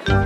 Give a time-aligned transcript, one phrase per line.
[0.00, 0.16] Hvordan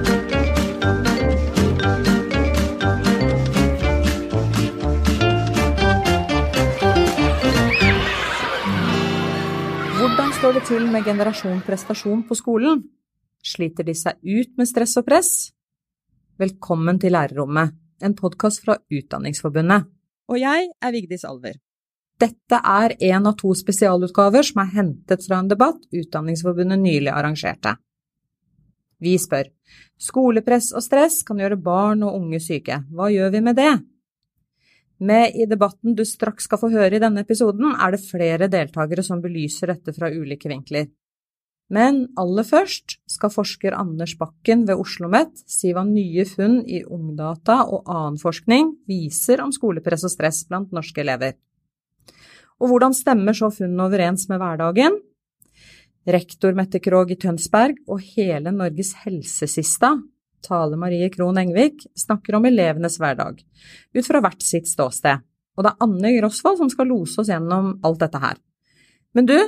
[10.38, 12.84] står det til med generasjon prestasjon på skolen?
[13.42, 15.50] Sliter de seg ut med stress og press?
[16.38, 19.90] Velkommen til Lærerrommet, en podkast fra Utdanningsforbundet.
[20.30, 21.58] Og jeg er Vigdis Alver.
[22.20, 27.74] Dette er en av to spesialutgaver som er hentet fra en debatt Utdanningsforbundet nylig arrangerte.
[29.04, 29.52] Vi spør
[30.00, 32.82] skolepress og stress kan gjøre barn og unge syke.
[32.92, 33.72] Hva gjør vi med det?
[35.04, 39.02] Med i debatten du straks skal få høre i denne episoden, er det flere deltakere
[39.04, 40.88] som belyser dette fra ulike vinkler.
[41.74, 46.82] Men aller først skal forsker Anders Bakken ved Oslo OsloMet si hva nye funn i
[46.84, 51.38] Ungdata og annen forskning viser om skolepress og stress blant norske elever.
[52.60, 55.00] Og hvordan stemmer så funnene overens med hverdagen?
[56.04, 59.94] Rektor Mette Krogh i Tønsberg og hele Norges helsesista,
[60.44, 63.40] Tale Marie Krohn Engvik, snakker om elevenes hverdag,
[63.96, 65.24] ut fra hvert sitt ståsted.
[65.56, 68.40] Og det er Anne Grosvold som skal lose oss gjennom alt dette her.
[69.16, 69.38] Men du,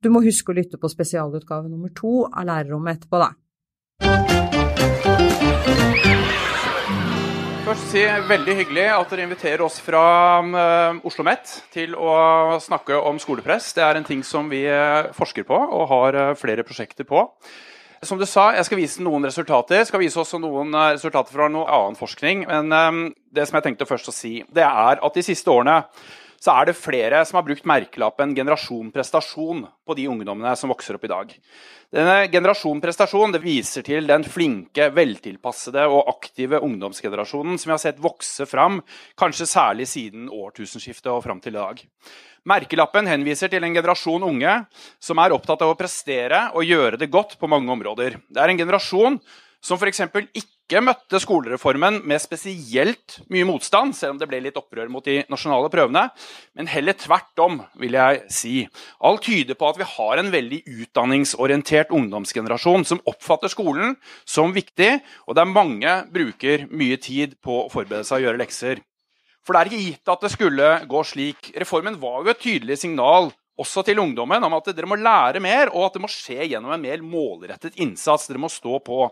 [0.00, 4.47] du må huske å lytte på spesialutgave nummer to av Lærerrommet etterpå, da.
[7.68, 10.00] Først si veldig hyggelig at dere inviterer oss fra
[10.40, 12.14] uh, Oslo OsloMet til å
[12.64, 13.74] snakke om skolepress.
[13.76, 17.26] Det er en ting som vi uh, forsker på og har uh, flere prosjekter på.
[18.00, 19.82] Som du sa, Jeg skal vise noen resultater.
[19.82, 22.46] Jeg skal vise også noen resultater fra noe annen forskning.
[22.48, 25.82] Men det som jeg tenkte først å si, det er at de siste årene
[26.38, 30.98] så er det flere som har brukt merkelappen generasjon prestasjon på de ungdommene som vokser
[30.98, 31.32] opp i dag.
[31.94, 37.82] Denne generasjon prestasjon det viser til den flinke, veltilpassede og aktive ungdomsgenerasjonen som vi har
[37.82, 38.82] sett vokse fram,
[39.18, 41.82] kanskje særlig siden årtusenskiftet og fram til i dag.
[42.48, 44.54] Merkelappen henviser til en generasjon unge
[45.02, 48.20] som er opptatt av å prestere og gjøre det godt på mange områder.
[48.28, 49.18] Det er en generasjon
[49.64, 50.06] som f.eks.
[50.06, 55.22] ikke møtte skolereformen med spesielt mye motstand, selv om det ble litt opprør mot de
[55.32, 56.02] nasjonale prøvene,
[56.58, 58.52] men heller tvert om, vil jeg si.
[59.00, 63.96] Alt tyder på at vi har en veldig utdanningsorientert ungdomsgenerasjon som oppfatter skolen
[64.28, 68.84] som viktig, og der mange bruker mye tid på å forberede seg og gjøre lekser.
[69.48, 71.54] For det er ikke gitt at det skulle gå slik.
[71.56, 75.72] Reformen var jo et tydelig signal også til ungdommen om at dere må lære mer,
[75.72, 78.28] og at det må skje gjennom en mer målrettet innsats.
[78.28, 79.08] Dere må stå på.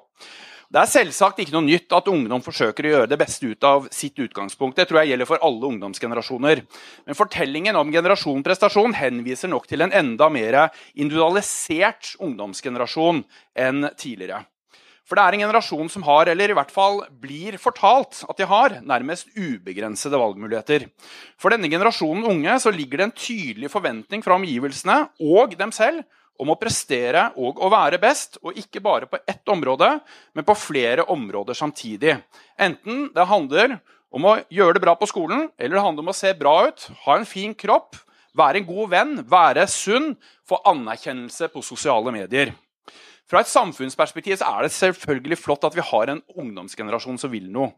[0.67, 3.87] Det er selvsagt ikke noe nytt at ungdom forsøker å gjøre det beste ut av
[3.95, 4.75] sitt utgangspunkt.
[4.79, 6.63] Det tror jeg gjelder for alle ungdomsgenerasjoner.
[7.07, 10.59] Men fortellingen om generasjon prestasjon henviser nok til en enda mer
[10.99, 13.23] individualisert ungdomsgenerasjon
[13.63, 14.43] enn tidligere.
[15.07, 18.51] For det er en generasjon som har, eller i hvert fall blir fortalt at de
[18.51, 20.89] har, nærmest ubegrensede valgmuligheter.
[21.39, 26.03] For denne generasjonen unge ligger det en tydelig forventning fra omgivelsene og dem selv
[26.39, 29.89] om å prestere og å være best, og ikke bare på ett område,
[30.37, 32.17] men på flere områder samtidig.
[32.59, 33.79] Enten det handler
[34.15, 36.89] om å gjøre det bra på skolen, eller det handler om å se bra ut,
[37.07, 37.99] ha en fin kropp,
[38.37, 40.15] være en god venn, være sunn,
[40.47, 42.53] få anerkjennelse på sosiale medier.
[43.27, 47.73] Fra et samfunnsperspektiv er det selvfølgelig flott at vi har en ungdomsgenerasjon som vil noe.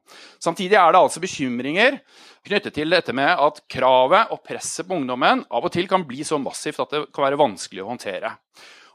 [0.45, 2.01] Samtidig er det altså bekymringer
[2.45, 6.21] knyttet til dette med at kravet og presset på ungdommen av og til kan bli
[6.29, 8.35] så massivt at det kan være vanskelig å håndtere.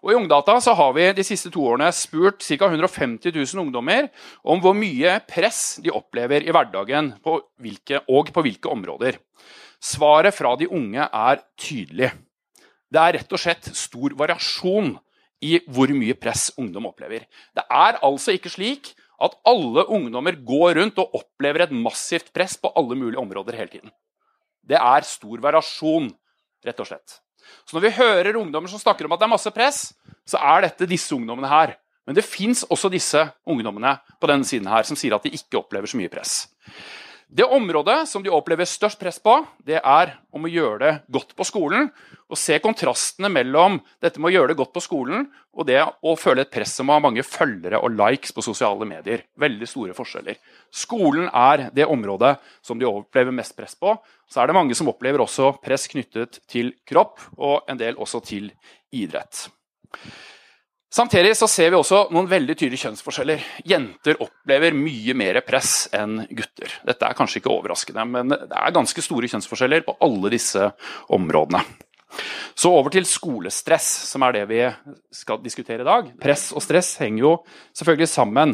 [0.03, 2.67] Og I Ungdata så har vi de siste to årene spurt ca.
[2.67, 4.09] 150 000 ungdommer
[4.43, 9.17] om hvor mye press de opplever i hverdagen på hvilke, og på hvilke områder.
[9.79, 12.11] Svaret fra de unge er tydelig.
[12.93, 14.91] Det er rett og slett stor variasjon
[15.43, 17.25] i hvor mye press ungdom opplever.
[17.55, 18.93] Det er altså ikke slik
[19.23, 23.71] at alle ungdommer går rundt og opplever et massivt press på alle mulige områder hele
[23.71, 23.93] tiden.
[24.63, 26.09] Det er stor variasjon,
[26.63, 27.19] rett og slett.
[27.67, 29.85] Så når vi hører ungdommer som snakker om at det er masse press,
[30.27, 31.75] så er dette disse ungdommene her.
[32.07, 35.59] Men det fins også disse ungdommene på denne siden her som sier at de ikke
[35.61, 36.47] opplever så mye press.
[37.35, 41.31] Det området som de opplever størst press på, det er om å gjøre det godt
[41.33, 41.87] på skolen.
[42.29, 46.13] Og se kontrastene mellom dette med å gjøre det godt på skolen og det å
[46.17, 49.25] føle et press om å ha mange følgere og likes på sosiale medier.
[49.41, 50.37] Veldig store forskjeller.
[50.69, 53.95] Skolen er det området som de opplever mest press på.
[54.29, 58.21] Så er det mange som opplever også press knyttet til kropp, og en del også
[58.29, 58.51] til
[58.93, 59.47] idrett.
[60.93, 63.41] Samtidig så ser vi også noen veldig tydelige kjønnsforskjeller.
[63.65, 66.75] Jenter opplever mye mer press enn gutter.
[66.85, 70.67] Dette er kanskje ikke overraskende, men det er ganske store kjønnsforskjeller på alle disse
[71.17, 71.63] områdene.
[72.53, 74.61] Så over til skolestress, som er det vi
[75.17, 76.13] skal diskutere i dag.
[76.21, 77.33] Press og stress henger jo
[77.73, 78.53] selvfølgelig sammen.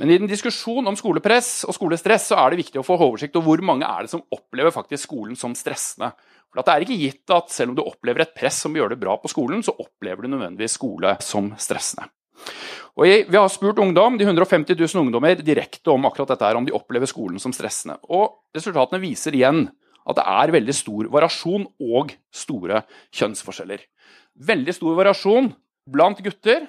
[0.00, 3.38] Men i en diskusjon om skolepress og skolestress så er det viktig å få oversikt
[3.38, 6.10] over hvor mange er det som opplever faktisk skolen som stressende.
[6.50, 9.00] For Det er ikke gitt at selv om du opplever et press som gjør det
[9.02, 12.08] bra på skolen, så opplever du nødvendigvis skole som stressende.
[12.98, 16.66] Og Vi har spurt ungdom, de 150 000 ungdommer direkte om akkurat dette her, om
[16.66, 18.00] de opplever skolen som stressende.
[18.10, 19.68] Og Resultatene viser igjen
[20.08, 22.82] at det er veldig stor variasjon og store
[23.14, 23.84] kjønnsforskjeller.
[24.40, 25.52] Veldig stor variasjon
[25.90, 26.66] blant gutter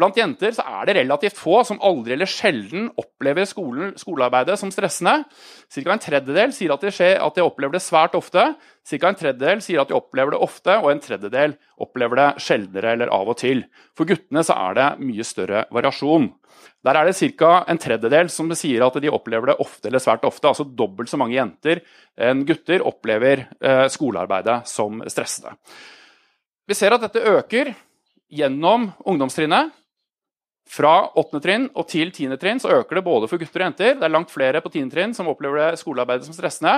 [0.00, 5.26] Blant jenter er det relativt få som aldri eller sjelden opplever skolen, skolearbeidet som stressende.
[5.68, 5.92] Ca.
[5.92, 8.46] en tredjedel sier at de, skjer, at de, opplever det svært ofte.
[8.88, 9.10] Ca.
[9.10, 11.52] en tredjedel sier at de opplever det ofte, og en tredjedel
[11.84, 13.66] opplever det sjeldnere eller av og til.
[13.92, 16.30] For guttene er det mye større variasjon.
[16.88, 17.50] Der er det ca.
[17.68, 20.48] en tredjedel som sier at de opplever det ofte eller svært ofte.
[20.48, 21.82] Altså dobbelt så mange jenter
[22.16, 25.58] enn gutter opplever eh, skolearbeidet som stressende.
[26.64, 27.74] Vi ser at dette øker
[28.30, 29.76] gjennom ungdomstrinnet.
[30.70, 31.40] Fra 8.
[31.42, 32.36] trinn og til 10.
[32.38, 33.96] trinn så øker det både for gutter og jenter.
[33.98, 34.84] Det er langt flere på 10.
[34.92, 36.76] trinn som opplever det skolearbeidet som stressende.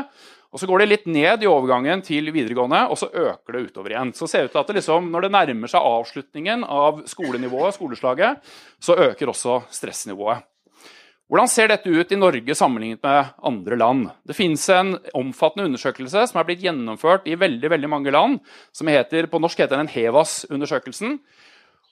[0.52, 3.92] Og Så går det litt ned i overgangen til videregående, og så øker det utover
[3.92, 4.14] igjen.
[4.16, 7.74] Så ser det ut til at det liksom, Når det nærmer seg avslutningen av skolenivået,
[7.76, 8.40] skoleslaget,
[8.80, 10.40] så øker også stressnivået.
[11.28, 14.10] Hvordan ser dette ut i Norge sammenlignet med andre land?
[14.26, 18.40] Det finnes en omfattende undersøkelse som er blitt gjennomført i veldig veldig mange land,
[18.72, 21.18] som heter, på norsk heter den HEVAS-undersøkelsen.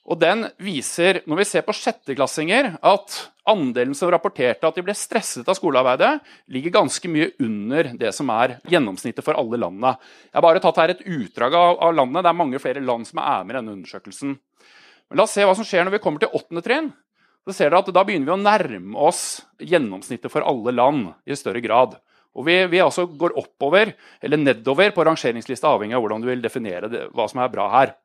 [0.09, 3.17] Og den viser, når vi ser på sjetteklassinger, at
[3.51, 6.15] andelen som rapporterte at de ble stresset av skolearbeidet,
[6.49, 9.93] ligger ganske mye under det som er gjennomsnittet for alle landene.
[10.31, 12.25] Jeg har bare tatt her et utdrag av landet.
[12.25, 14.35] Det er mange flere land som er med i denne undersøkelsen.
[15.11, 16.89] Men la oss se hva som skjer når vi kommer til åttende trinn.
[17.45, 21.37] Så ser dere at Da begynner vi å nærme oss gjennomsnittet for alle land i
[21.37, 21.97] større grad.
[22.37, 23.93] Og vi, vi altså går oppover
[24.23, 27.67] eller nedover på rangeringslista, avhengig av hvordan du vil definere det, hva som er bra
[27.73, 27.95] her.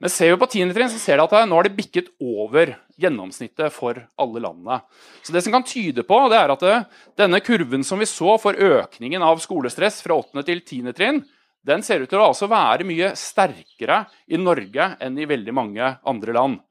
[0.00, 0.70] Men ser vi på 10.
[0.72, 4.78] trinn, så ser vi at nå har det bikket over gjennomsnittet for alle landene.
[5.22, 6.78] Så det som kan tyde på, det er at det,
[7.20, 10.44] denne kurven som vi så for økningen av skolestress fra 8.
[10.48, 10.94] til 10.
[10.96, 11.20] trinn,
[11.68, 15.92] den ser ut til å altså være mye sterkere i Norge enn i veldig mange
[16.08, 16.62] andre land.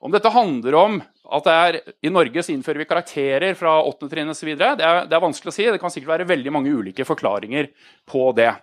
[0.00, 0.96] Om dette handler om
[1.28, 4.08] at det er, i Norge så innfører vi karakterer fra 8.
[4.08, 5.66] trinn osv., det, er, det er vanskelig å si.
[5.68, 7.68] Det kan sikkert være veldig mange ulike forklaringer
[8.08, 8.54] på det.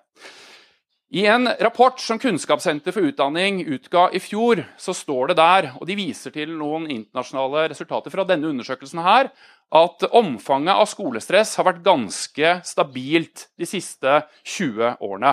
[1.16, 5.88] I en rapport som Kunnskapssenter for utdanning utga i fjor, så står det der, og
[5.88, 9.30] de viser til noen internasjonale resultater fra denne undersøkelsen her,
[9.72, 14.18] at omfanget av skolestress har vært ganske stabilt de siste
[14.58, 15.32] 20 årene.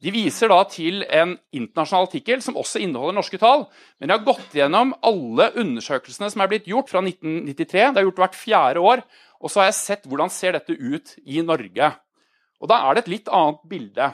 [0.00, 3.66] De viser da til en internasjonal artikkel som også inneholder norske tall.
[4.00, 7.90] Men de har gått gjennom alle undersøkelsene som er blitt gjort fra 1993.
[7.92, 9.04] Det er gjort hvert fjerde år.
[9.42, 11.90] Og så har jeg sett hvordan ser dette ut i Norge.
[12.62, 14.08] Og Da er det et litt annet bilde.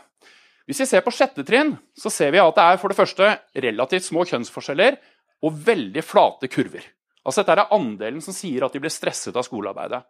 [0.64, 3.30] Hvis vi ser på sjette trinn, så ser vi at det er for det første
[3.66, 4.96] relativt små kjønnsforskjeller
[5.44, 6.86] og veldig flate kurver.
[7.24, 10.02] Altså Dette er andelen som sier at de blir stresset av skolearbeidet.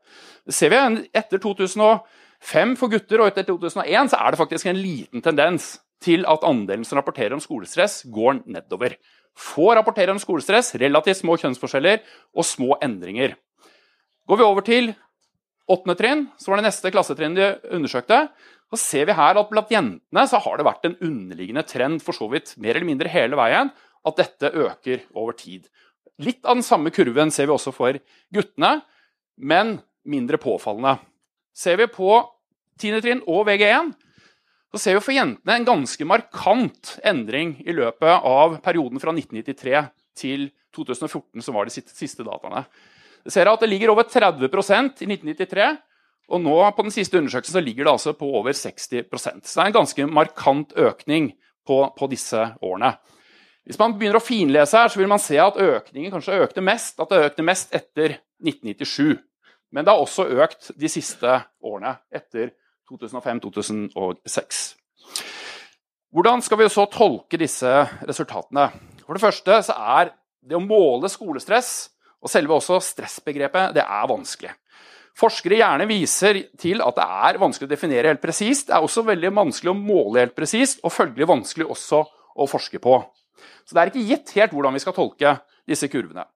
[0.47, 0.79] Det ser vi
[1.15, 6.27] Etter 2005 for gutter og etter 2001 så er det faktisk en liten tendens til
[6.29, 8.99] at andelen som rapporterer om skolestress, går nedover.
[9.35, 12.03] Få rapporterer om skolestress, relativt små kjønnsforskjeller
[12.35, 13.35] og små endringer.
[14.29, 14.93] Går vi over til
[15.71, 18.27] åttende trinn, så var det neste klassetrinnet de undersøkte,
[18.75, 22.17] så ser vi her at blant jentene så har det vært en underliggende trend for
[22.17, 23.71] så vidt mer eller mindre hele veien,
[24.05, 25.69] at dette øker over tid.
[26.23, 27.97] Litt av den samme kurven ser vi også for
[28.35, 28.81] guttene,
[29.39, 29.79] men
[30.11, 30.99] mindre påfallende.
[31.55, 32.11] Ser vi på
[32.83, 32.99] 10.
[33.05, 33.95] trinn og VG1,
[34.75, 39.87] så ser vi for jentene en ganske markant endring i løpet av perioden fra 1993
[40.19, 42.65] til 2014, som var de siste dataene.
[43.25, 45.69] Vi ser at det ligger over 30% i 1993
[46.29, 49.61] og nå på den siste undersøkelsen så ligger det altså på over 60 Så det
[49.61, 51.33] er en ganske markant økning
[51.67, 52.95] på, på, disse årene.
[53.65, 57.01] Hvis man begynner å finlese her, så vil man se at økningen kanskje økte mest,
[57.01, 59.21] at det økte mest etter 1997.
[59.73, 62.53] Men det har også økt de siste årene, etter
[62.91, 64.65] 2005-2006.
[66.15, 67.71] Hvordan skal vi så tolke disse
[68.07, 68.69] resultatene?
[69.03, 70.13] For det første så er
[70.45, 71.73] det å måle skolestress
[72.25, 74.53] og selve også stressbegrepet det er vanskelig.
[75.15, 78.67] Forskere gjerne viser til at det er vanskelig å definere helt presist.
[78.69, 82.01] Det er også veldig vanskelig å måle helt presist, og følgelig vanskelig også
[82.35, 82.99] å forske på.
[83.63, 85.37] Så det er ikke gitt helt hvordan vi skal tolke
[85.71, 86.27] disse kurvene.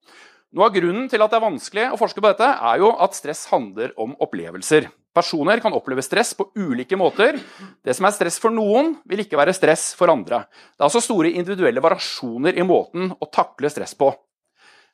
[0.55, 3.19] Noe av grunnen til at det er vanskelig å forske på dette, er jo at
[3.19, 4.87] stress handler om opplevelser.
[5.19, 7.37] Personer kan oppleve stress på ulike måter.
[7.85, 10.45] Det som er stress for noen, vil ikke være stress for andre.
[10.47, 14.13] Det er altså store individuelle variasjoner i måten å takle stress på.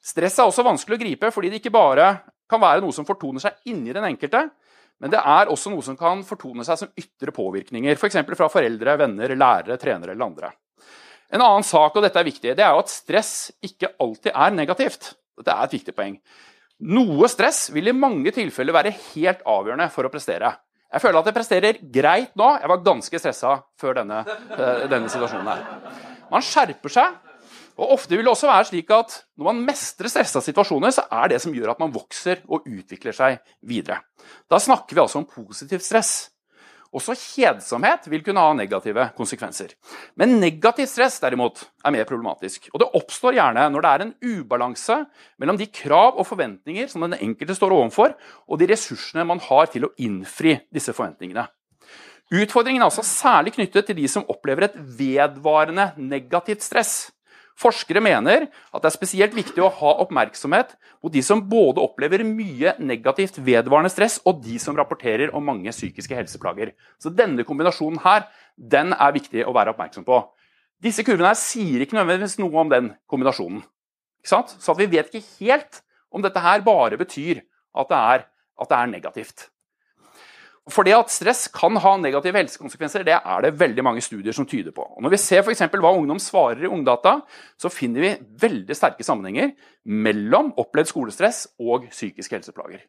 [0.05, 2.09] Stress er også vanskelig å gripe fordi det ikke bare
[2.55, 4.47] kan være noe som fortoner seg inni den enkelte,
[5.03, 8.21] men det er også noe som kan fortone seg som ytre påvirkninger, f.eks.
[8.23, 10.53] For fra foreldre, venner, lærere, trenere eller andre.
[11.35, 13.35] En annen sak, og dette er viktig, det er jo at stress
[13.65, 15.15] ikke alltid er negativt.
[15.35, 16.19] Dette er et viktig poeng.
[16.95, 20.53] Noe stress vil i mange tilfeller være helt avgjørende for å prestere.
[20.95, 22.53] Jeg føler at jeg presterer greit nå.
[22.61, 24.21] Jeg var ganske stressa før denne,
[24.55, 25.65] eh, denne situasjonen her.
[26.31, 27.17] Man skjerper seg
[27.75, 31.33] Og Ofte vil det også være slik at når man mestrer stressa situasjoner, så er
[31.33, 34.05] det som gjør at man vokser og utvikler seg videre.
[34.51, 36.15] Da snakker vi altså om positivt stress.
[36.95, 39.73] Også kjedsomhet vil kunne ha negative konsekvenser.
[40.15, 42.69] Men negativt stress derimot er mer problematisk.
[42.71, 45.01] Og det oppstår gjerne når det er en ubalanse
[45.43, 48.15] mellom de krav og forventninger som den enkelte står overfor,
[48.47, 51.49] og de ressursene man har til å innfri disse forventningene.
[52.35, 56.95] Utfordringen er altså særlig knyttet til de som opplever et vedvarende negativt stress.
[57.55, 60.73] Forskere mener at det er spesielt viktig å ha oppmerksomhet
[61.05, 65.71] mot de som både opplever mye negativt vedvarende stress, og de som rapporterer om mange
[65.71, 66.73] psykiske helseplager.
[66.99, 68.27] Så denne kombinasjonen her,
[68.59, 70.19] den er viktig å være oppmerksom på.
[70.83, 73.63] Disse kurvene her sier ikke nødvendigvis noe om den kombinasjonen.
[74.27, 77.45] Så vi vet ikke helt om dette her bare betyr
[77.75, 78.27] at det er,
[78.61, 79.49] at det er negativt.
[80.73, 84.47] For det at stress kan ha negative helsekonsekvenser, det er det veldig mange studier som
[84.49, 84.87] tyder på.
[84.97, 85.61] Og når vi ser f.eks.
[85.69, 87.19] hva ungdom svarer i Ungdata,
[87.61, 89.53] så finner vi veldig sterke sammenhenger
[89.85, 92.81] mellom opplevd skolestress og psykiske helseplager.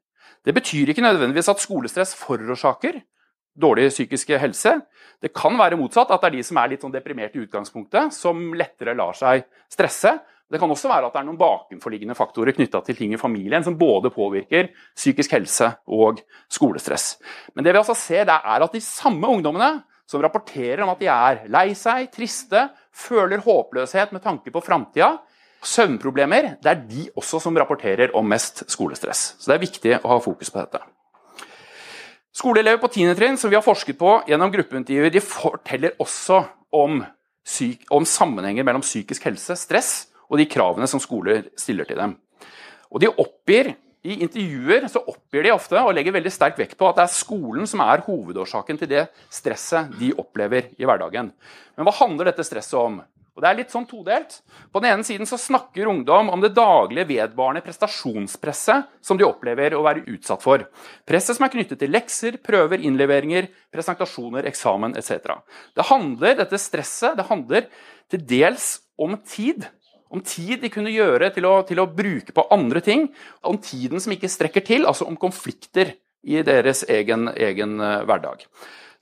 [0.46, 3.02] Det betyr ikke nødvendigvis at skolestress forårsaker
[3.56, 4.80] dårlig psykisk helse.
[5.22, 8.14] Det kan være motsatt, at det er de som er litt sånn deprimerte i utgangspunktet,
[8.14, 10.16] som lettere lar seg stresse.
[10.56, 13.64] Det kan også være at det er noen bakenforliggende faktorer knytta til ting i familien
[13.66, 17.18] som både påvirker psykisk helse og skolestress.
[17.52, 21.04] Men det vi altså ser, det er at de samme ungdommene som rapporterer om at
[21.04, 25.18] de er lei seg, triste, føler håpløshet med tanke på framtida,
[25.66, 29.34] søvnproblemer, det er de også som rapporterer om mest skolestress.
[29.36, 30.86] Så det er viktig å ha fokus på dette.
[32.32, 33.12] Skoleelever på 10.
[33.20, 37.02] trinn som vi har forsket på gjennom gruppeintervjuer, de forteller også om,
[37.92, 39.96] om sammenhenger mellom psykisk helse, stress
[40.30, 42.16] og de kravene som skoler stiller til dem.
[42.92, 46.86] Og de oppgir, I intervjuer så oppgir de ofte og legger veldig sterk vekt på
[46.86, 51.32] at det er skolen som er hovedårsaken til det stresset de opplever i hverdagen.
[51.74, 53.00] Men hva handler dette stresset om?
[53.36, 54.38] Og Det er litt sånn todelt.
[54.72, 59.76] På den ene siden så snakker ungdom om det daglige vedvarende prestasjonspresset som de opplever
[59.76, 60.64] å være utsatt for.
[61.04, 65.36] Presset som er knyttet til lekser, prøver, innleveringer, presentasjoner, eksamen etc.
[65.76, 67.68] Det handler, Dette stresset det handler
[68.08, 69.68] til dels om tid
[70.14, 73.08] om tid de kunne gjøre til å, til å, bruke på andre ting.
[73.46, 75.96] Om tiden som ikke strekker til, altså om konflikter
[76.26, 78.46] i deres egen, egen uh, hverdag.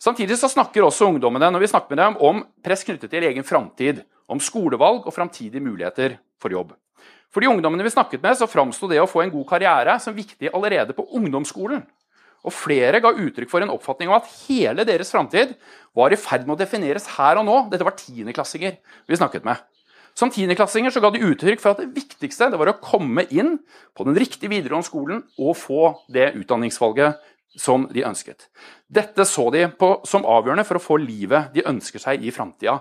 [0.02, 3.48] Samtidig så snakker også ungdommene når vi snakker med dem, om press knyttet til egen
[3.48, 4.04] framtid.
[4.32, 6.72] Om skolevalg og framtidige muligheter for jobb.
[7.34, 10.16] For de ungdommene vi snakket med, så framsto det å få en god karriere som
[10.16, 11.82] viktig allerede på ungdomsskolen.
[12.44, 15.54] Og flere ga uttrykk for en oppfatning av at hele deres framtid
[15.96, 17.58] var i ferd med å defineres her og nå.
[17.72, 18.76] Dette var tiendeklassinger
[19.08, 19.60] vi snakket med.
[20.14, 23.56] Som tiendeklassinger ga de uttrykk for at det viktigste det var å komme inn
[23.98, 27.22] på den riktige videregående skolen og få det utdanningsvalget
[27.58, 28.48] som de ønsket.
[28.90, 32.80] Dette så de på som avgjørende for å få livet de ønsker seg i framtida.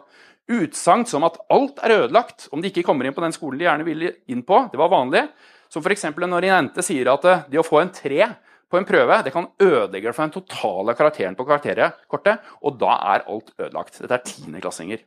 [0.52, 3.68] Utsagn som at alt er ødelagt om de ikke kommer inn på den skolen de
[3.68, 5.26] gjerne ville inn på, det var vanlig.
[5.72, 6.10] Som f.eks.
[6.12, 8.26] når en jente sier at det å få en tre
[8.72, 13.24] på en prøve det kan ødelegge for den totale karakteren på kortet, og da er
[13.28, 14.00] alt ødelagt.
[14.00, 15.04] Dette er tiendeklassinger.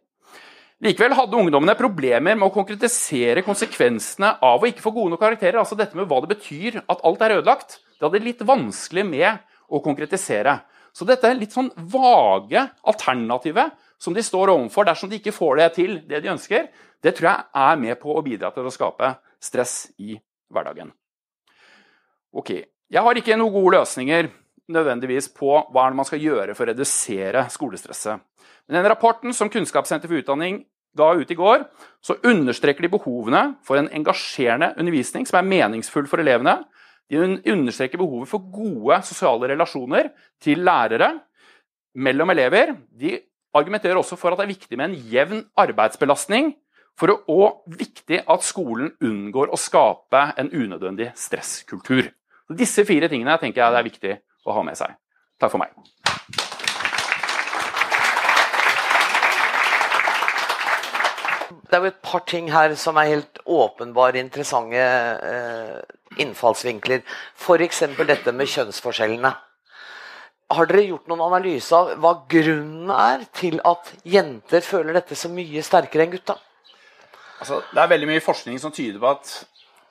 [0.84, 5.60] Likevel hadde ungdommene problemer med å konkretisere konsekvensene av å ikke få gode nok karakterer.
[5.62, 7.79] altså dette med hva det betyr at alt er ødelagt.
[7.96, 9.39] Det hadde litt vanskelig med
[9.72, 10.60] å konkretisere.
[10.91, 15.58] Så dette er litt sånn vage alternativet som de står overfor dersom de ikke får
[15.62, 16.67] det til, det de ønsker,
[17.03, 20.20] det tror jeg er med på å bidra til å skape stress i
[20.51, 20.91] hverdagen.
[22.36, 22.51] Ok,
[22.86, 24.27] Jeg har ikke noen gode løsninger
[24.72, 28.22] nødvendigvis på hva man skal gjøre for å redusere skolestresset.
[28.66, 30.64] Men den rapporten som Kunnskapssenter for utdanning
[30.98, 31.66] ga ut i går,
[32.02, 36.62] så understreker de behovene for en engasjerende undervisning som er meningsfull for elevene.
[37.12, 37.20] De
[37.52, 40.10] understreker behovet for gode sosiale relasjoner
[40.42, 41.12] til lærere
[41.96, 42.74] mellom elever.
[42.90, 43.18] De
[43.56, 46.56] argumenterer også for at det er viktig med en jevn arbeidsbelastning,
[46.96, 52.08] for å, og viktig at skolen unngår å skape en unødvendig stresskultur.
[52.56, 54.14] Disse fire tingene tenker jeg det er viktig
[54.46, 54.96] å ha med seg.
[55.42, 55.74] Takk for meg.
[61.66, 65.80] Det er jo et par ting her som er helt åpenbare interessante eh,
[66.24, 67.02] innfallsvinkler.
[67.36, 67.82] F.eks.
[68.06, 69.34] dette med kjønnsforskjellene.
[70.56, 75.32] Har dere gjort noen analyse av hva grunnen er til at jenter føler dette så
[75.34, 76.38] mye sterkere enn gutta?
[77.42, 79.34] Altså, det er veldig mye forskning som tyder på at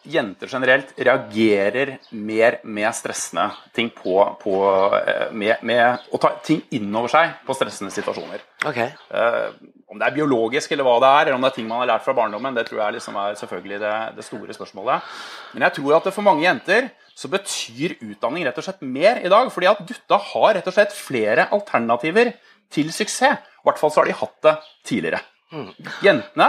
[0.04, 4.56] jenter generelt reagerer mer med stressende ting på, på
[4.98, 8.42] eh, med, med, å ta ting innover seg på stressende situasjoner.
[8.64, 8.92] Okay.
[9.12, 9.54] Uh,
[9.90, 11.92] om det er biologisk eller hva det er, eller om det er ting man har
[11.94, 15.14] lært fra barndommen, det tror jeg liksom er selvfølgelig det, det, store spørsmålet.
[15.54, 19.30] Men jeg tror at for mange jenter så betyr utdanning rett og slett mer i
[19.30, 19.52] dag.
[19.54, 22.32] Fordi at gutta har rett og slett flere alternativer
[22.74, 23.38] til suksess.
[23.38, 24.54] I hvert fall så har de hatt det
[24.90, 25.22] tidligere.
[25.54, 25.70] Mm.
[26.02, 26.48] Jentene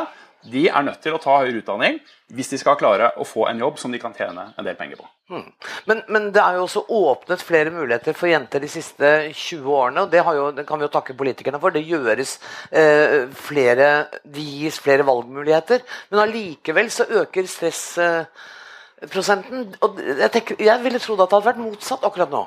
[0.51, 1.95] de er nødt til å ta høyere utdanning
[2.35, 4.97] hvis de skal klare å få en jobb som de kan tjene en del penger
[4.97, 5.05] på.
[5.29, 5.49] Hmm.
[5.89, 10.01] Men, men, det er jo også åpnet flere muligheter for jenter de siste 20 årene.
[10.05, 11.69] og Det, jo, det kan vi jo takke politikerne for.
[11.73, 12.39] Det gjøres
[12.71, 15.79] eh, flere Det gis flere valgmuligheter.
[16.11, 19.59] Men allikevel så øker stressprosenten.
[19.69, 22.43] Eh, og jeg, tenker, jeg ville trodd at det hadde vært motsatt akkurat nå.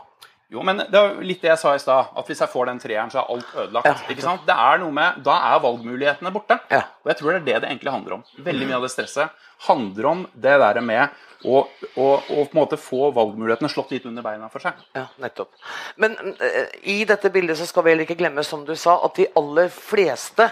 [0.48, 2.12] Jo, men det er litt det jeg sa i stad.
[2.16, 3.88] At hvis jeg får den treeren, så er alt ødelagt.
[3.90, 4.12] Ja.
[4.14, 4.46] ikke sant?
[4.48, 6.56] Det er noe med, Da er valgmulighetene borte.
[6.72, 6.86] Ja.
[7.04, 8.22] Og jeg tror det er det det egentlig handler om.
[8.46, 12.58] Veldig mye av det stresset handler om det der med å, å, å på en
[12.58, 14.78] måte få valgmulighetene slått litt under beina for seg.
[14.96, 15.52] Ja, nettopp.
[16.00, 19.20] Men uh, i dette bildet så skal vi heller ikke glemme, som du sa, at
[19.20, 20.48] de aller fleste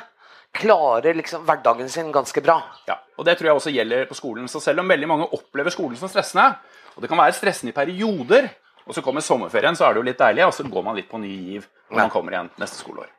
[0.57, 2.61] klarer liksom hverdagen sin ganske bra.
[2.89, 4.47] Ja, og det tror jeg også gjelder på skolen.
[4.49, 6.53] Så selv om veldig mange opplever skolen som stressende,
[6.95, 8.53] og det kan være stressende i perioder,
[8.87, 11.11] og så kommer sommerferien, så er det jo litt deilig, og så går man litt
[11.11, 13.11] på ny giv når man kommer igjen neste skoleår.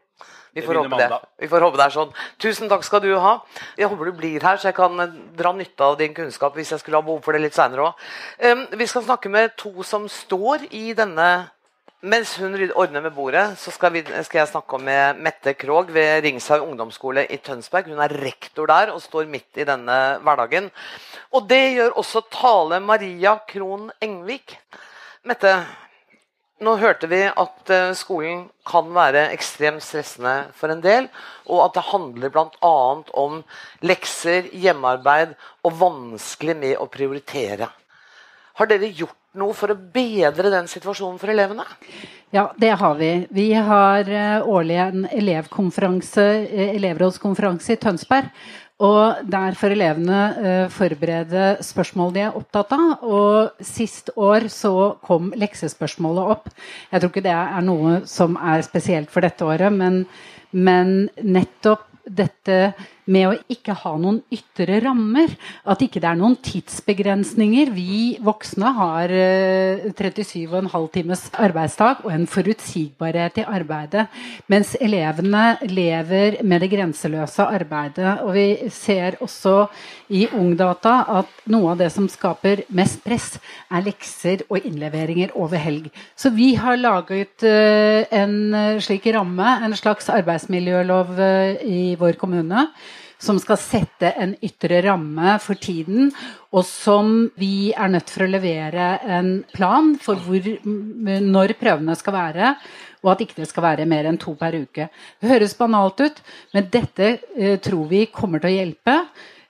[0.57, 1.17] Vi får, håpe det.
[1.38, 2.13] Vi får håpe det er sånn.
[2.41, 3.33] Tusen takk skal du ha.
[3.77, 6.71] Jeg håper du blir her, så jeg kan eh, dra nytte av din kunnskap hvis
[6.74, 8.07] jeg skulle ha behov for det litt seinere òg.
[8.41, 11.27] Um, vi skal snakke med to som står i denne
[12.05, 16.21] Mens hun ordner med bordet, så skal, vi, skal jeg snakke med Mette Krogh ved
[16.21, 17.89] Ringshaug ungdomsskole i Tønsberg.
[17.89, 20.69] Hun er rektor der og står midt i denne hverdagen.
[21.33, 24.59] Og det gjør også Tale Maria Krohn Engvik.
[25.25, 25.51] Mette,
[26.62, 31.07] nå hørte vi at eh, skolen kan være ekstremt stressende for en del,
[31.50, 32.75] og at det handler bl.a.
[33.17, 33.41] om
[33.86, 35.33] lekser, hjemmearbeid
[35.65, 37.69] og vanskelig med å prioritere.
[38.57, 41.65] Har dere gjort noe for å bedre den situasjonen for elevene?
[42.36, 43.12] Ja, det har vi.
[43.32, 48.32] Vi har eh, årlig en elevkonferanse, eh, elevrådskonferanse i Tønsberg.
[48.84, 53.08] Og der får elevene uh, forberede spørsmål de er opptatt av.
[53.10, 56.51] Og sist år så kom leksespørsmålet opp.
[56.91, 60.03] Jeg tror ikke det er noe som er spesielt for dette året, men,
[60.53, 60.94] men
[61.25, 62.75] nettopp dette
[63.12, 65.34] med å ikke ha noen ytre rammer.
[65.68, 67.72] At ikke det er noen tidsbegrensninger.
[67.76, 74.08] Vi voksne har 37,5 eh, times arbeidsdag og en forutsigbarhet i arbeidet.
[74.52, 78.17] Mens elevene lever med det grenseløse arbeidet.
[78.26, 79.58] Og vi ser også
[80.13, 83.36] i Ungdata at noe av det som skaper mest press,
[83.72, 85.89] er lekser og innleveringer over helg.
[86.15, 92.67] Så vi har laget eh, en slik ramme, en slags arbeidsmiljølov eh, i vår kommune
[93.21, 96.12] som skal sette en ytre ramme for tiden,
[96.53, 102.15] og som vi er nødt for å levere en plan for hvor, når prøvene skal
[102.17, 102.51] være,
[103.05, 104.89] og at ikke det skal være mer enn to per uke.
[105.21, 106.21] Det høres banalt ut,
[106.55, 108.99] men dette eh, tror vi kommer til å hjelpe.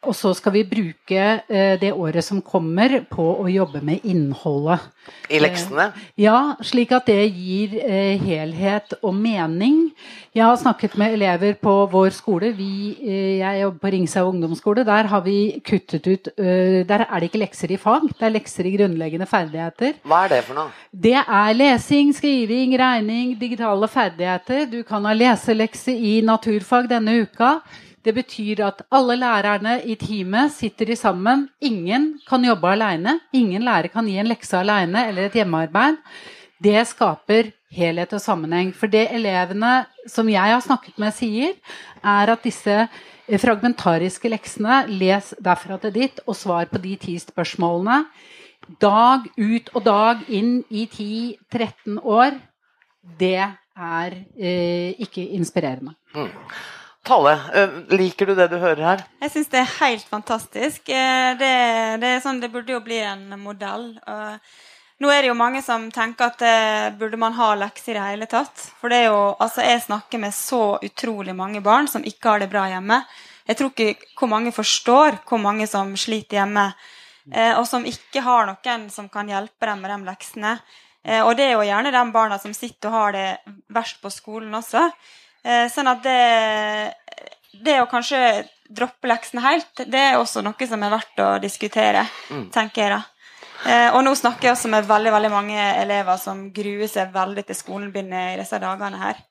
[0.05, 4.83] Og så skal vi bruke eh, det året som kommer på å jobbe med innholdet.
[5.31, 5.88] I leksene?
[5.89, 9.88] Eh, ja, slik at det gir eh, helhet og mening.
[10.38, 12.51] Jeg har snakket med elever på vår skole.
[12.53, 12.93] Vi,
[13.39, 14.86] jeg jobber på Ringshaug ungdomsskole.
[14.86, 18.69] Der har vi kuttet ut Der er det ikke lekser i fag, det er lekser
[18.69, 19.97] i grunnleggende ferdigheter.
[20.05, 20.69] Hva er det for noe?
[20.93, 24.67] Det er lesing, skriving, regning, digitale ferdigheter.
[24.69, 27.57] Du kan ha leselekse i naturfag denne uka.
[28.08, 31.50] Det betyr at alle lærerne i teamet sitter sammen.
[31.60, 33.17] Ingen kan jobbe alene.
[33.36, 35.98] Ingen lærer kan gi en lekse alene eller et hjemmearbeid.
[36.63, 38.72] Det skaper helhet og sammenheng.
[38.72, 39.74] For det elevene
[40.08, 41.60] som jeg har snakket med, sier,
[42.00, 42.88] er at disse
[43.28, 48.06] fragmentariske leksene, les derfra til ditt og svar på de ti spørsmålene,
[48.80, 52.39] dag ut og dag inn i 10-13 år,
[53.20, 55.98] det er eh, ikke inspirerende.
[56.15, 56.32] Mm.
[57.08, 59.04] Tale, eh, liker du det du hører her?
[59.24, 60.89] Jeg syns det er helt fantastisk.
[60.91, 61.52] Eh, det,
[62.02, 63.93] det, sånn, det, burde jo bli en modell.
[64.98, 68.08] Nå er det jo mange som tenker at eh, burde man ha lekser i det
[68.10, 68.65] hele tatt.
[68.82, 72.43] For det er jo, altså jeg snakker med så utrolig mange barn som ikke har
[72.43, 73.00] det bra hjemme.
[73.48, 76.65] Jeg tror ikke hvor mange forstår hvor mange som sliter hjemme,
[77.56, 80.52] og som ikke har noen som kan hjelpe dem med de leksene.
[81.24, 84.60] Og det er jo gjerne de barna som sitter og har det verst på skolen
[84.60, 84.89] også.
[85.47, 86.93] Eh, sånn at det,
[87.63, 88.19] det å kanskje
[88.67, 92.49] droppe leksene helt, det er også noe som er verdt å diskutere, mm.
[92.55, 93.03] tenker jeg da.
[93.67, 97.45] Eh, og nå snakker jeg også med veldig veldig mange elever som gruer seg veldig
[97.47, 99.23] til skolen begynner i disse dagene her.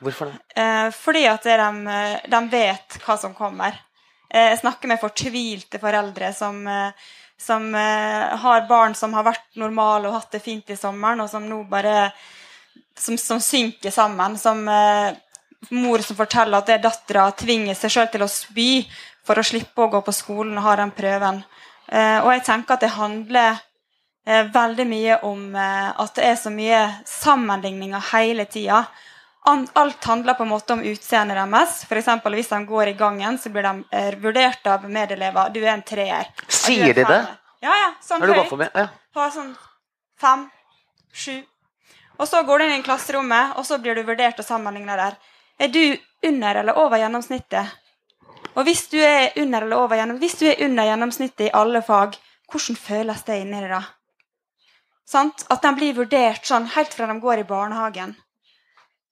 [0.00, 0.42] Hvorfor det?
[0.58, 1.70] Eh, fordi at de,
[2.34, 3.78] de, vet hva som kommer.
[4.30, 6.60] Jeg snakker med fortvilte foreldre som,
[7.34, 11.48] som har barn som har vært normale og hatt det fint i sommeren, og som
[11.50, 12.12] nå bare
[12.94, 14.38] som, som synker sammen.
[14.38, 14.70] Som
[15.68, 18.70] mor som forteller at det dattera tvinger seg sjøl til å spy
[19.26, 21.42] for å slippe å gå på skolen og ha den prøven.
[21.90, 23.60] Eh, og jeg tenker at det handler
[24.26, 28.84] eh, veldig mye om eh, at det er så mye sammenligninger hele tida.
[29.50, 31.80] Alt handler på en måte om utseendet deres.
[31.88, 35.48] For eksempel, hvis de går i gangen, så blir de vurdert av medelever.
[35.54, 36.28] Du er en treer.
[36.46, 37.22] Sier de det?
[37.64, 37.88] Ja, ja.
[38.04, 38.52] Sånn høyt.
[38.76, 38.86] Ja.
[39.16, 39.54] På sånn
[40.20, 40.44] fem,
[41.12, 41.40] sju.
[42.20, 45.16] Og så går du inn i klasserommet, og så blir du vurdert og sammenligna der.
[45.60, 47.78] Er du under eller over gjennomsnittet?
[48.56, 51.82] Og hvis du er under eller over gjennom, hvis du er under gjennomsnittet i alle
[51.84, 52.16] fag,
[52.50, 53.82] hvordan føles det inni deg da?
[55.10, 55.44] Sant?
[55.50, 58.14] At de blir vurdert sånn helt fra de går i barnehagen.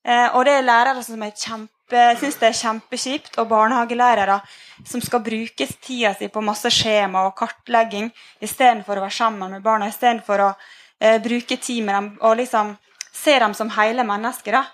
[0.06, 4.38] Eh, og det er lærere som er kjempe, syns det er kjempekjipt, og barnehagelærere
[4.86, 8.08] som skal bruke tida si på masse skjema og kartlegging
[8.40, 12.76] istedenfor å være sammen med barna, istedenfor å eh, bruke tid med dem og liksom
[13.12, 14.54] se dem som hele mennesker.
[14.54, 14.64] da.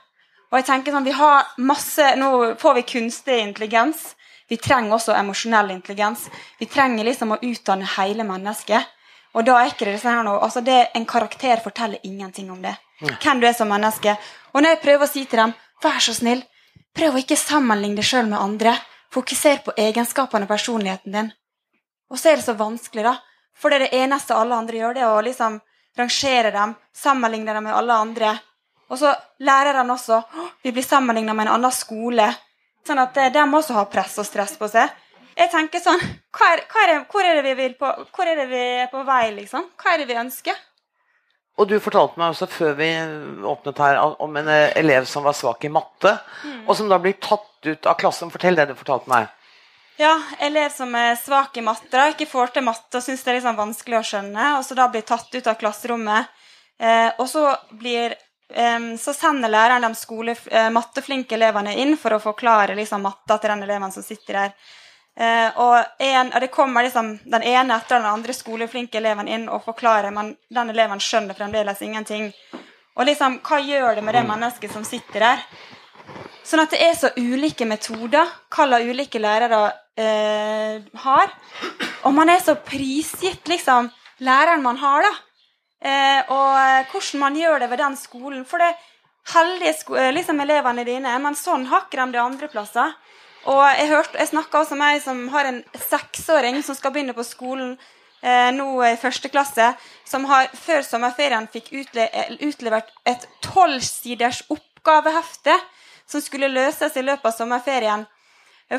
[0.51, 4.15] Og jeg tenker sånn, vi har masse, Nå får vi kunstig intelligens.
[4.49, 6.29] Vi trenger også emosjonell intelligens.
[6.61, 8.91] Vi trenger liksom å utdanne hele mennesket.
[9.35, 12.63] Og da er ikke det sånn her noe, altså det, En karakter forteller ingenting om
[12.63, 12.77] det.
[13.01, 14.17] Hvem du er som menneske.
[14.53, 16.45] Og når jeg prøver å si til dem vær så snill,
[16.95, 18.77] prøv å ikke sammenligne deg sjøl med andre.
[19.13, 21.33] Fokuser på egenskapene og personligheten din.
[22.11, 23.17] Og så er det så vanskelig, da.
[23.55, 25.61] For det er det eneste alle andre gjør, det er å liksom
[25.99, 28.33] rangere dem, sammenligne dem med alle andre.
[28.91, 30.21] Og så lærerne også.
[30.63, 32.29] Vi blir sammenligna med en annen skole.
[32.87, 34.93] Sånn at eh, de også har press og stress på seg.
[35.35, 38.29] Jeg tenker sånn hva er, hva er det, Hvor er det vi vil på Hvor
[38.31, 39.67] er det vi er på vei, liksom?
[39.81, 40.61] Hva er det vi ønsker?
[41.59, 42.89] Og du fortalte meg også før vi
[43.47, 46.17] åpnet her om en eh, elev som var svak i matte,
[46.67, 48.33] og som da blir tatt ut av klassen.
[48.35, 49.29] Fortell det du fortalte meg.
[50.01, 53.31] Ja, elev som er svak i matte, da, ikke får til matte og syns det
[53.31, 56.33] er liksom vanskelig å skjønne, og så da blir tatt ut av klasserommet.
[56.83, 58.17] Eh, og så blir
[59.01, 63.51] så sender læreren de skole, eh, matteflinke elevene inn for å forklare liksom, matta til
[63.51, 64.53] den eleven som sitter der.
[65.17, 69.49] Eh, og, en, og det kommer liksom den ene etter den andre skoleflinke eleven inn
[69.49, 72.33] og forklarer, men den eleven skjønner fremdeles ingenting.
[72.95, 75.45] Og liksom, hva gjør det med det mennesket som sitter der?
[76.45, 79.61] Sånn at det er så ulike metoder, hva ulike lærere
[79.97, 81.33] eh, har.
[82.05, 83.89] Og man er så prisgitt liksom
[84.23, 85.15] læreren man har, da.
[85.85, 88.45] Eh, og eh, hvordan man gjør det ved den skolen.
[88.49, 88.73] For det
[89.35, 92.95] heldige sko eh, liksom elevene dine, men sånn har ikke de det andre plasser.
[93.45, 97.17] Og jeg, hørte, jeg snakka også med ei som har en seksåring som skal begynne
[97.17, 97.75] på skolen
[98.25, 99.75] eh, nå i første klasse,
[100.09, 102.09] som har før sommerferien fikk utle
[102.41, 105.59] utlevert et tolvsiders oppgavehefte
[106.09, 108.07] som skulle løses i løpet av sommerferien.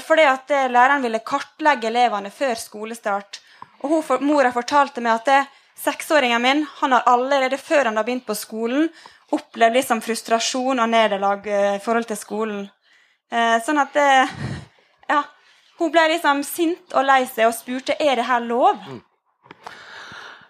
[0.02, 3.38] Fordi at læreren ville kartlegge elevene før skolestart.
[3.84, 5.42] Og hun, for, mora fortalte meg at det,
[5.78, 8.90] seksåringen min han har allerede før han har begynt på skolen,
[9.36, 12.62] opplevd liksom frustrasjon og nederlag eh, i forhold til skolen.
[13.32, 14.10] Eh, sånn at det,
[15.10, 15.24] ja,
[15.76, 18.80] Hun ble liksom sint og lei seg og spurte er det her lov.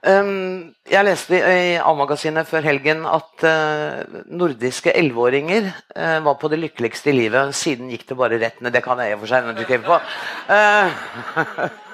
[0.06, 6.60] Um, jeg leste i, A-magasinet før helgen at uh, nordiske elleveåringer uh, var på det
[6.62, 7.56] lykkeligste i livet.
[7.58, 8.76] Siden gikk det bare rett ned.
[8.76, 9.98] Det kan jeg i og for seg når du skriver på.
[10.54, 11.80] Eh,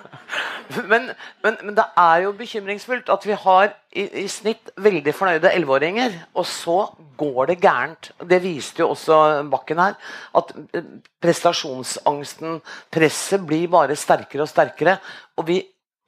[0.92, 1.10] men,
[1.44, 6.16] men, men det er jo bekymringsfullt at vi har i, i snitt veldig fornøyde 11-åringer,
[6.38, 6.78] og så
[7.20, 8.12] går det gærent.
[8.30, 9.18] Det viste jo også
[9.52, 9.98] Bakken her.
[10.38, 10.88] At eh,
[11.22, 12.62] prestasjonsangsten,
[12.94, 14.98] presset, blir bare sterkere og sterkere.
[15.38, 15.62] Og vi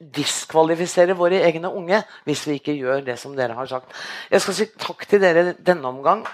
[0.03, 3.93] diskvalifiserer våre egne unge hvis vi ikke gjør det som dere har sagt.
[4.31, 6.25] Jeg skal si takk til dere denne omgang.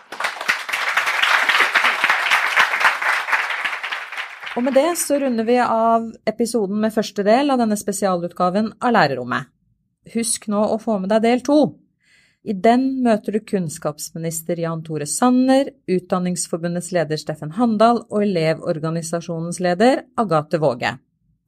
[4.59, 8.91] Og med det så runder vi av episoden med første del av denne spesialutgaven av
[8.91, 9.45] Lærerrommet.
[10.11, 11.55] Husk nå å få med deg del to.
[12.43, 20.01] I den møter du kunnskapsminister Jan Tore Sanner, Utdanningsforbundets leder Steffen Handal og Elevorganisasjonens leder
[20.19, 20.91] Agathe Våge.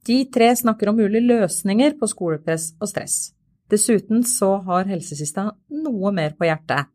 [0.08, 3.18] De tre snakker om mulige løsninger på skolepress og stress.
[3.68, 5.50] Dessuten så har helsesista
[5.84, 6.88] noe mer på hjertet.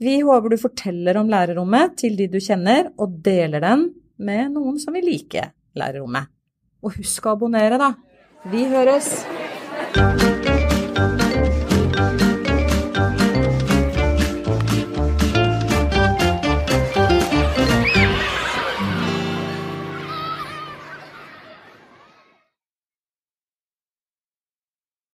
[0.00, 4.78] Vi håper du forteller om lærerrommet til de du kjenner, og deler den med noen
[4.82, 6.32] som vil like lærerrommet.
[6.84, 7.94] Og husk å abonnere, da.
[8.52, 9.12] Vi høres!